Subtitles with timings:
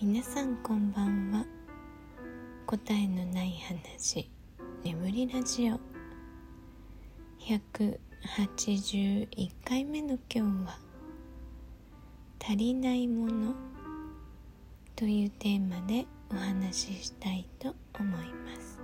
[0.00, 1.44] 皆さんこんばんは。
[2.66, 4.30] 答えのない話。
[4.84, 5.80] 眠りラジオ。
[7.40, 9.26] 181
[9.64, 10.78] 回目の今日は
[12.40, 13.56] 「足りないもの」
[14.94, 18.78] というテーマでお話ししたいと思います。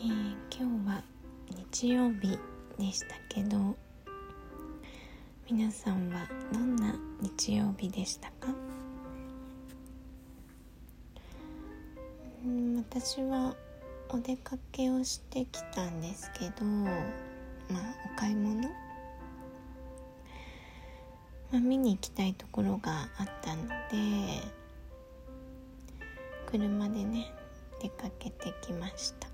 [0.00, 1.02] えー、今日は
[1.72, 2.38] 日曜日
[2.76, 3.74] でしたけど
[5.56, 8.48] 皆さんはどんな日曜日でしたか？
[12.76, 13.54] 私は
[14.08, 18.68] お出かけをしてきたんですけどまあお買い物、ま
[21.52, 23.74] あ、見に行きたいところがあったので
[26.50, 27.32] 車でね
[27.80, 29.28] 出かけてきました。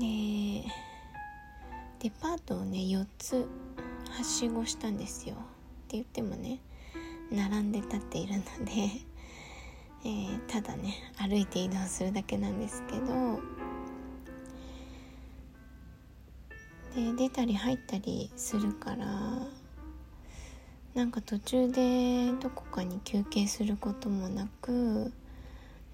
[0.00, 0.64] で
[2.00, 3.46] デパートをね4つ
[4.16, 5.34] はしごしたんですよ。
[5.34, 5.38] っ
[5.88, 6.60] て言ってもね
[7.30, 8.72] 並んで立っているので、
[10.04, 13.40] えー、ただね歩いて移動するだけなんですけど
[16.94, 19.06] で出たり入ったりするから
[20.94, 25.12] なんか途中でどこかに休憩することもなく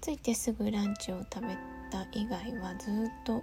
[0.01, 1.57] 着いてすぐランチを食べ
[1.91, 2.93] た以外はずっ
[3.25, 3.41] と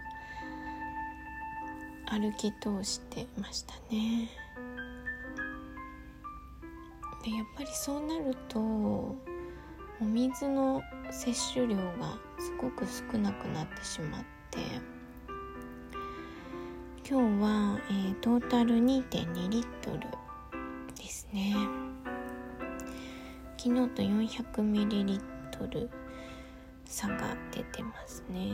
[2.13, 4.29] 歩き通してましたね。
[7.25, 9.17] でやっぱりそうなるとお
[10.01, 14.59] 水の摂取量がすごく少なくなってしまって
[17.09, 20.01] 今日は、えー、トータル2.2リットル
[20.97, 21.55] ですね。
[23.57, 25.89] 昨日と400ミリリットル
[26.85, 28.51] 差が出てますね。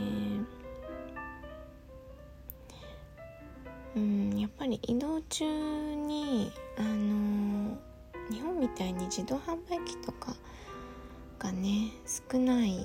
[3.98, 7.76] うんやっぱり移動中にあの
[8.30, 10.36] 日本みたいに自動販売機とか
[11.38, 11.90] がね
[12.30, 12.76] 少ない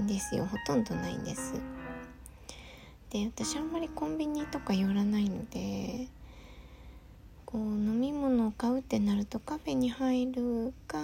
[0.00, 0.46] んですよ。
[0.46, 1.54] ほとんどないんです
[3.10, 6.08] で私あんまりコンビニとか寄らないので
[7.46, 10.98] こう飲み物を買うってなるとカフェに入るか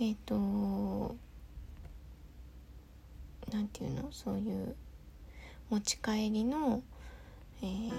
[0.00, 1.16] えっ、ー、と
[3.50, 4.08] 何て言うの？
[4.12, 4.76] そういう
[5.70, 6.82] 持ち帰りの
[7.62, 7.92] えー、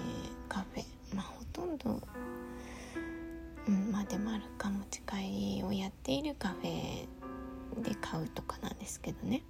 [0.48, 0.84] カフェ。
[1.14, 2.00] まあほとんど
[3.66, 7.06] うんまあでもあるか持ち帰りをやっているカフェ
[7.82, 9.42] で買うとかなんですけどね。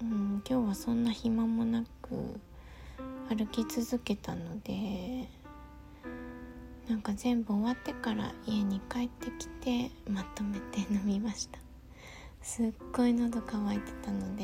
[0.00, 2.40] うん今日はそんな暇もなく
[3.28, 5.28] 歩き続けたので
[6.88, 11.58] なんか全部終わってから家に帰ってきてまとめて飲みました。
[12.42, 14.42] すっごい喉乾いてたので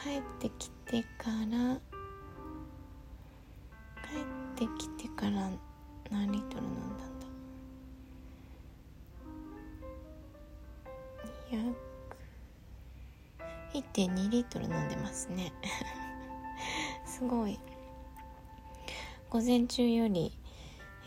[0.00, 1.80] 帰ってきててから
[4.06, 5.48] 帰ってきてから
[6.10, 7.26] 何リットル飲んだんだ
[13.72, 15.50] 1.2リットル飲んでますね。
[17.06, 17.58] すごい。
[19.30, 20.38] 午前中より、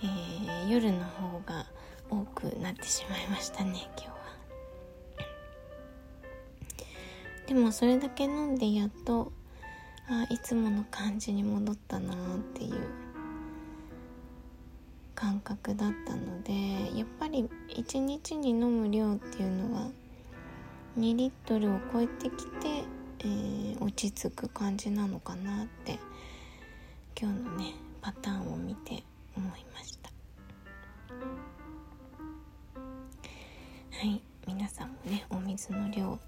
[0.02, 1.68] えー、夜の方が
[2.10, 4.16] 多くなってしまいましたね今日は。
[7.46, 9.32] でもそれだけ飲んでやっと
[10.08, 12.18] あいつもの感じに戻ったなっ
[12.54, 12.74] ていう
[15.16, 19.90] 感覚だったのでやっぱり1日に飲む量っていうのは
[21.00, 22.84] 2リットルを超えてきて、
[23.20, 25.98] えー、落ち着く感じなのかなって
[27.20, 29.04] 今日のねパターンを見て
[29.36, 30.10] 思いました。
[33.98, 36.20] はい皆さんもねお水の量ちょっと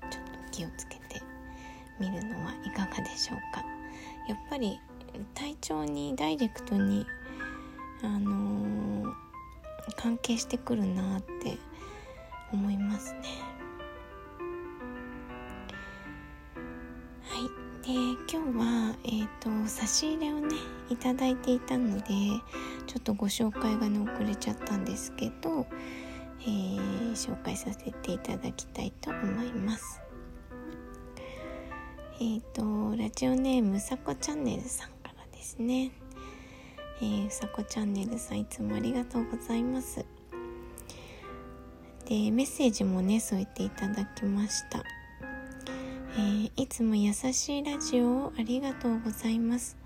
[0.52, 1.07] 気をつけて
[2.00, 3.64] みるのはいかがでしょうか？
[4.28, 4.80] やっぱり
[5.34, 7.06] 体調にダイレクトに
[8.04, 9.14] あのー、
[9.96, 11.58] 関係してくるなって
[12.54, 13.20] 思いますね。
[17.24, 17.88] はい。
[17.88, 17.94] で
[18.30, 20.56] 今日はえっ、ー、と差し入れをね
[20.90, 22.04] いただいていたので
[22.86, 25.66] ちょっとご紹介がね遅れちゃったんですけど
[26.42, 30.02] えー、紹介させていただきたいと思います。
[32.20, 35.92] えっ、ー、とラジオネームさこチャンネルさんからですね。
[37.00, 40.04] えー、さこチャンネルさんいつもありがとうございます。
[42.10, 44.84] でメッセージもね添えていただきました。
[46.16, 49.78] えー、いつも優しいラジオをありがとうございます。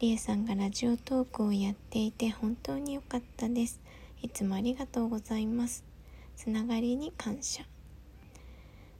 [0.00, 3.80] りえさんがラジオトークをやっていて本当に良かったです。
[4.22, 5.84] いつもありがとうございます。
[6.34, 7.62] つながりに感謝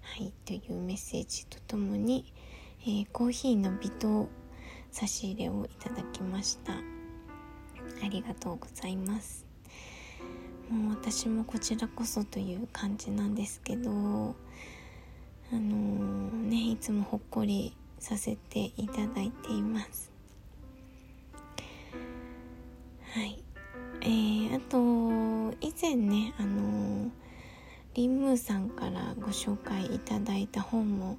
[0.03, 2.33] はいというメッセージとともに、
[2.89, 4.29] えー、コーヒーの微糖
[4.93, 6.73] 差し入れをいただきました。
[6.73, 6.79] あ
[8.09, 9.45] りがとうございます。
[10.71, 20.13] もう私もこちらこそという感じなんですけどあのー、ねいつもほっこりさせていただいています。
[23.15, 23.43] はい。
[24.03, 27.11] えー、あと以前ねあのー、
[27.95, 31.19] リンムーさんからご紹介いただいた本も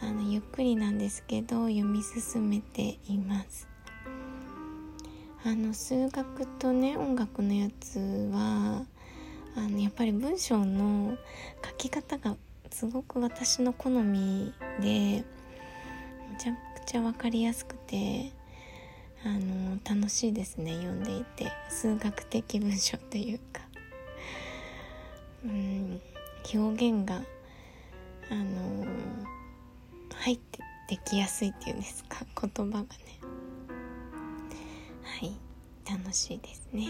[0.00, 3.68] あのゆっくりなんですけど読み進めています。
[5.44, 7.98] あの数学とね音楽のやつ
[8.32, 8.84] は
[9.56, 11.16] あのやっぱり文章の
[11.64, 12.36] 書き方が
[12.70, 15.24] すごく私の好みでめ
[16.38, 18.32] ちゃくちゃ分かりやすくて
[19.24, 21.50] あの楽しいですね読んでいて。
[21.68, 23.62] 数学的文章というか。
[25.44, 26.00] うん
[26.54, 27.22] 表現が
[28.30, 28.86] あの
[30.14, 32.24] 入ってできやすいっていうんですか？
[32.40, 32.88] 言葉がね。
[35.02, 35.36] はい。
[35.88, 36.88] 楽しいですね。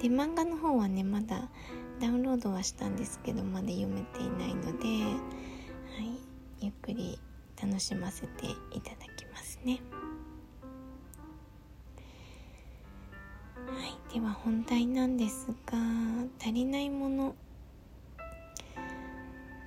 [0.00, 1.48] で漫画の方はねまだ
[2.00, 6.18] ダウンロードはしたんですけどまだ読めていないので、はい、
[6.60, 7.18] ゆっくり
[7.60, 9.80] 楽しませていただきますね。
[13.66, 14.14] はい。
[14.14, 15.78] では本題なんですが
[16.40, 17.34] 足りないもの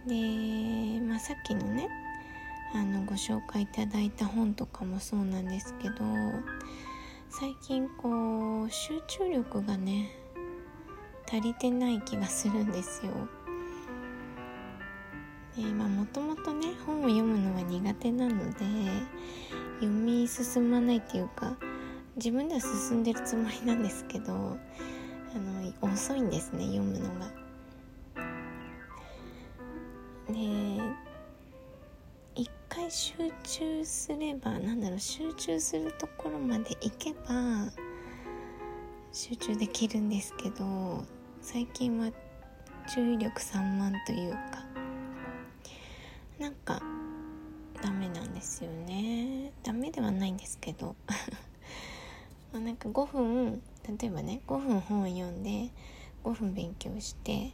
[0.10, 1.88] で、まあ、さっきのね
[2.74, 5.96] あのご紹介いただいた本とかもそうなんですけど
[7.30, 10.10] 最近こう集中力がね
[11.28, 13.12] 足りてない気がするんですよ。
[15.56, 18.66] でまあもともとね本を読むのは苦手なので
[19.80, 21.56] 読み進まないっていうか
[22.16, 24.38] 自分では進んでるつもりなんですけどあ
[25.84, 27.39] の遅いんですね読むのが。
[30.34, 30.82] で
[32.36, 37.72] 一回集中すればなんだろう集中するところまで行けば
[39.12, 41.04] 集中できるんですけど
[41.42, 42.12] 最近は
[42.94, 44.40] 注意力散漫というか
[46.40, 46.82] なんか
[47.82, 49.52] ダメなんですよね。
[49.64, 50.96] ダメではないんですけど。
[52.52, 53.62] なんか5分
[54.00, 55.70] 例えばね5分本を読んで
[56.24, 57.52] 5分勉強して、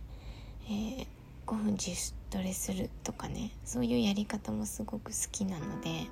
[0.67, 1.07] えー、
[1.45, 6.07] 5分自主トレするとかねそういうやり方もすごく好きなので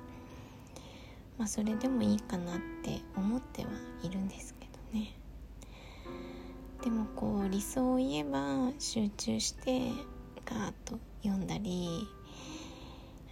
[1.38, 3.70] まあそれでもいいかなって思っては
[4.02, 5.12] いるんですけどね。
[6.82, 9.90] でもこう理想を言えば集中して
[10.44, 12.06] ガーッと読んだり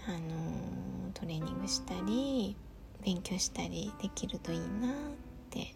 [0.09, 2.57] あのトレーニングしたり
[3.05, 4.69] 勉強したりできるといいなっ
[5.51, 5.75] て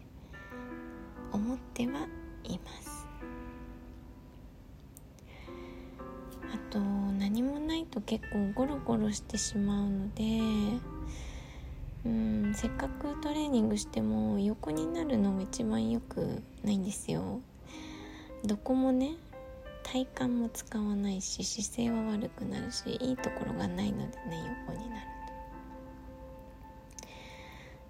[1.32, 2.08] 思っては
[2.44, 3.05] います。
[6.54, 10.22] あと何もないと結構ゴロゴロしてしまうので
[12.04, 17.40] うんせっかくトレーニングしても横になるのが一番よくないんですよ。
[18.44, 19.16] どこもね
[19.82, 25.06] 体幹も使わないし姿勢は悪くなるしいいところがないのでね横になる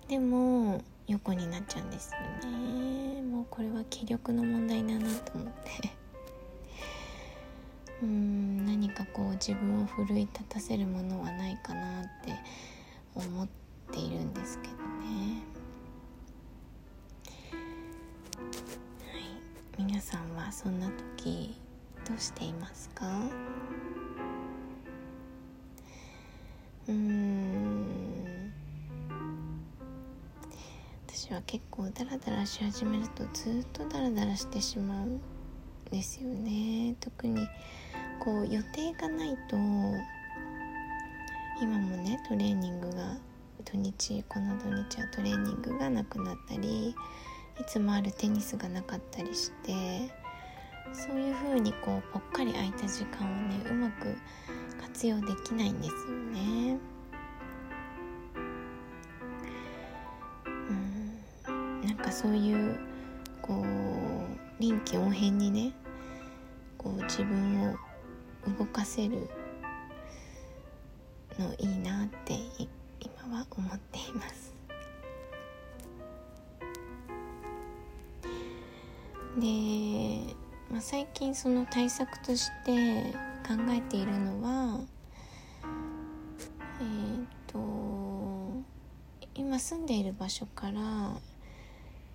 [0.09, 2.13] でも横になっちゃうんです
[2.43, 3.23] よね。
[3.23, 6.06] もうこれは気力の問題だなと思って。
[8.03, 12.33] うん何かこう自分を奮い立たせるものはないかなって
[13.15, 13.49] 思っ
[13.91, 15.43] ているんですけどね。
[18.39, 19.83] はい。
[19.83, 21.57] 皆さんはそんな時
[22.07, 23.07] どうしていますか？
[26.89, 27.87] うん。
[31.09, 35.19] 私は結構ダラダラし始めるとずっとダラダラしてしまう。
[35.91, 37.47] ですよね特に
[38.21, 39.57] こう予定がないと
[41.61, 43.17] 今もねトレーニングが
[43.65, 46.95] 土日この土日はトレーニングがなくなったりい
[47.67, 49.73] つもあるテニスがなかったりして
[50.93, 54.17] そういう風にこうぽっかり空いた時間をねうまく
[54.81, 55.95] 活用できないんですよ
[56.33, 56.79] ね。
[61.49, 62.79] うんなんかそういう
[63.43, 65.73] こう臨機応変にね
[66.79, 67.77] こう自分を
[68.59, 69.29] 動かせる
[71.39, 72.35] のいいなって
[73.01, 74.55] 今は思っています。
[79.39, 80.35] で、
[80.71, 83.13] まあ、最近その対策として
[83.47, 84.81] 考えているのは
[86.81, 88.63] えっ、ー、と
[89.35, 90.81] 今住んでいる場所から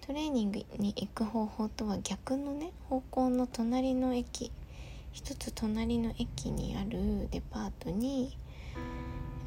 [0.02, 4.52] トレーニングに行く方法とは逆のね方向の隣の駅
[5.12, 8.38] 一つ隣の駅にあるデパートに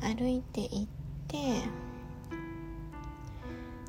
[0.00, 0.86] 歩いて行っ
[1.28, 1.38] て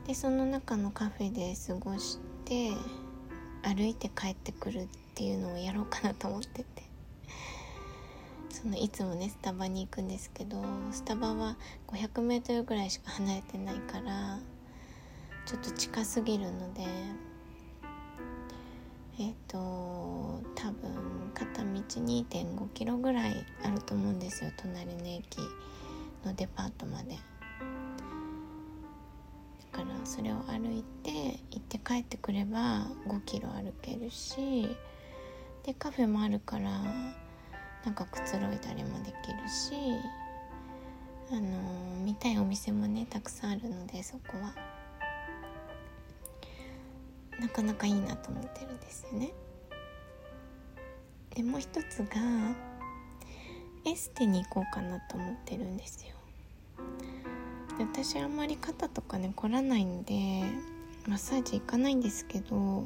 [0.07, 2.71] でその中のカフェで過ごして
[3.63, 6.85] 歩いて帰ってくるっていうのをやろうかなと思ってて。
[8.65, 11.57] そのいつもねスタバに行くんですけどスタバは
[11.87, 14.39] 500m ぐらいしか離れてないから
[15.45, 16.81] ちょっと近すぎるので
[19.19, 19.57] えっ、ー、と
[20.55, 25.37] 多分片道2.5キロぐらいあると思うんですよ隣の駅
[26.25, 27.09] のデパートまで
[29.71, 31.11] だからそれを歩いて
[31.51, 34.67] 行って帰ってくれば5キロ歩けるし
[35.63, 36.71] でカフェもあるから
[37.85, 39.75] なんかくつろいだりもできるし
[41.31, 44.74] あのー、見たいお店もねたくさんあるのでそこは。
[47.39, 49.31] なかなかいいなと思ってるんですよね。
[51.35, 52.15] でもう一つが
[53.85, 56.15] エステに行こうかなと思ってるんですよ。
[57.77, 60.43] で私あんまり肩とかね凝らないんで
[61.07, 62.85] マッサージ行かないんですけど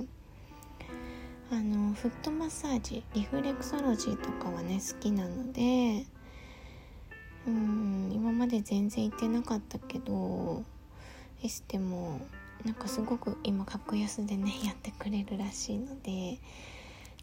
[1.51, 6.06] あのフットマッサージリフレクソロジーとかはね好きなので
[7.48, 10.63] うん今まで全然行ってなかったけど
[11.44, 12.20] エステも
[12.65, 16.39] なんかすごく今格安でねやってくれるらしいので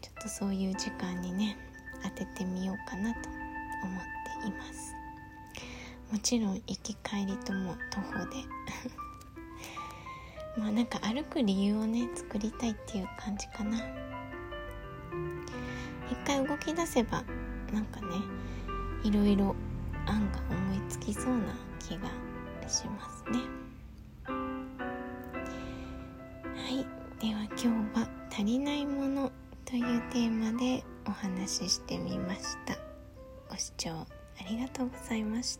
[0.01, 1.57] ちょっとそういう時間にね
[2.03, 3.29] 当ててみようかなと
[3.83, 4.01] 思っ
[4.41, 4.93] ています。
[6.11, 8.37] もちろん行き帰りとも徒歩で。
[10.57, 13.77] まあなんか歩く理由をね作りたいっていう感じかな。
[16.09, 17.23] 一回動き出せば
[17.73, 18.07] なんかね
[19.03, 19.55] いろいろ
[20.05, 22.09] 案が思いつきそうな気が
[22.67, 23.66] しますね。
[29.69, 32.77] というテーマでお話ししてみました。
[33.49, 34.07] ご視聴あ
[34.49, 35.55] りがとうございました。